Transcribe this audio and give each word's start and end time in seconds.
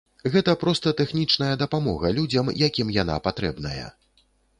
Гэта 0.35 0.53
проста 0.61 0.93
тэхнічная 1.01 1.49
дапамога 1.63 2.11
людзям, 2.19 2.49
якім 2.69 2.87
яна 2.97 3.19
патрэбная. 3.29 3.85